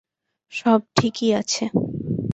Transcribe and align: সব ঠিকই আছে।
সব 0.53 0.79
ঠিকই 0.95 1.29
আছে। 1.33 1.63